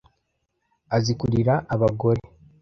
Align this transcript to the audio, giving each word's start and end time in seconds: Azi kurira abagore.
Azi 0.95 1.13
kurira 1.19 1.55
abagore. 1.73 2.21